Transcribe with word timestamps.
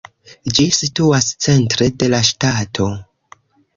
Ĝi 0.59 0.63
situas 0.77 1.29
centre 1.47 1.91
de 2.05 2.09
la 2.15 2.23
ŝtato. 2.31 2.89